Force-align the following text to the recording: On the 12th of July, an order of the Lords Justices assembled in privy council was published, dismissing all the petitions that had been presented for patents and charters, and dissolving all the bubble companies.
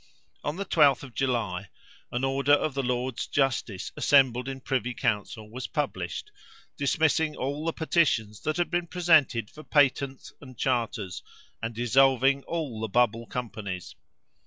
On 0.43 0.55
the 0.55 0.65
12th 0.65 1.03
of 1.03 1.13
July, 1.13 1.69
an 2.11 2.23
order 2.23 2.53
of 2.53 2.73
the 2.73 2.81
Lords 2.81 3.27
Justices 3.27 3.91
assembled 3.95 4.47
in 4.49 4.59
privy 4.59 4.95
council 4.95 5.47
was 5.47 5.67
published, 5.67 6.31
dismissing 6.75 7.35
all 7.35 7.65
the 7.67 7.71
petitions 7.71 8.39
that 8.41 8.57
had 8.57 8.71
been 8.71 8.87
presented 8.87 9.51
for 9.51 9.61
patents 9.63 10.33
and 10.41 10.57
charters, 10.57 11.21
and 11.61 11.75
dissolving 11.75 12.41
all 12.45 12.81
the 12.81 12.87
bubble 12.89 13.27
companies. 13.27 13.95